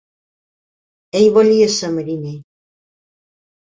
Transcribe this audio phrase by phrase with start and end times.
[1.19, 2.35] Ell volia ser mariner.